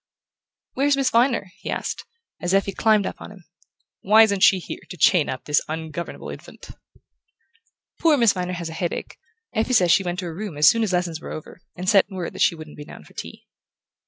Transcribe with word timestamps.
"Where's 0.73 0.97
Miss 0.97 1.11
Viner?" 1.11 1.51
he 1.59 1.69
asked, 1.69 2.05
as 2.41 2.55
Effie 2.55 2.71
climbed 2.71 3.05
up 3.05 3.21
on 3.21 3.31
him. 3.31 3.45
"Why 4.01 4.23
isn't 4.23 4.39
she 4.41 4.57
here 4.57 4.81
to 4.89 4.97
chain 4.97 5.29
up 5.29 5.43
this 5.45 5.61
ungovernable 5.69 6.31
infant?" 6.31 6.69
"Poor 7.99 8.17
Miss 8.17 8.33
Viner 8.33 8.53
has 8.53 8.67
a 8.69 8.73
headache. 8.73 9.19
Effie 9.53 9.73
says 9.73 9.91
she 9.91 10.01
went 10.03 10.17
to 10.17 10.25
her 10.25 10.33
room 10.33 10.57
as 10.57 10.67
soon 10.67 10.81
as 10.81 10.91
lessons 10.91 11.21
were 11.21 11.29
over, 11.29 11.61
and 11.75 11.87
sent 11.87 12.09
word 12.09 12.33
that 12.33 12.41
she 12.41 12.55
wouldn't 12.55 12.77
be 12.77 12.83
down 12.85 13.03
for 13.03 13.13
tea." 13.13 13.45